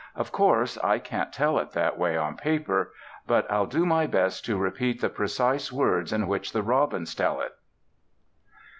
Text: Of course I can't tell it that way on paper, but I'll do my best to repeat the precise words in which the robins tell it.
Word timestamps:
Of 0.15 0.31
course 0.31 0.79
I 0.83 0.97
can't 0.97 1.31
tell 1.31 1.59
it 1.59 1.73
that 1.73 1.95
way 1.95 2.17
on 2.17 2.35
paper, 2.35 2.91
but 3.27 3.45
I'll 3.51 3.67
do 3.67 3.85
my 3.85 4.07
best 4.07 4.43
to 4.45 4.57
repeat 4.57 4.99
the 4.99 5.09
precise 5.09 5.71
words 5.71 6.11
in 6.11 6.27
which 6.27 6.53
the 6.53 6.63
robins 6.63 7.13
tell 7.13 7.39
it. 7.39 7.53